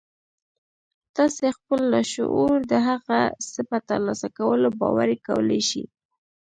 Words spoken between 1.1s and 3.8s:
تاسې خپل لاشعور د هغه څه په